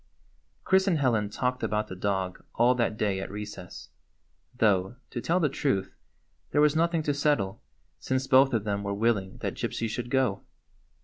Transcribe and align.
Chris 0.63 0.87
and 0.87 0.97
Helen 0.97 1.29
talked 1.29 1.61
about 1.61 1.87
the 1.87 1.95
dog 1.95 2.43
all 2.55 2.73
that 2.73 2.97
day 2.97 3.19
at 3.19 3.29
recess; 3.29 3.89
though, 4.57 4.95
to 5.11 5.21
tell 5.21 5.39
the 5.39 5.47
truth, 5.47 5.93
there 6.49 6.59
was 6.59 6.75
nothing 6.75 7.03
to 7.03 7.13
settle, 7.13 7.61
since 7.99 8.25
both 8.25 8.51
of 8.51 8.63
them 8.63 8.81
were 8.81 8.95
willing 8.95 9.37
that 9.41 9.53
Gypsy 9.53 9.87
should 9.87 10.09
go. 10.09 10.41